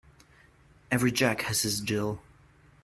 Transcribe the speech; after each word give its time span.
Every 0.89 1.11
Jack 1.11 1.41
has 1.41 1.61
his 1.61 1.79
Jill. 1.79 2.23